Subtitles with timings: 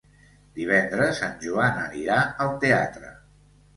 [0.59, 2.17] Divendres en Joan anirà
[2.47, 3.13] al teatre.